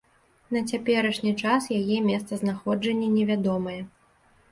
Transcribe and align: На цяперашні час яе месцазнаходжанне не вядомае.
На 0.55 0.61
цяперашні 0.69 1.33
час 1.43 1.67
яе 1.79 1.97
месцазнаходжанне 2.07 3.11
не 3.17 3.27
вядомае. 3.33 3.77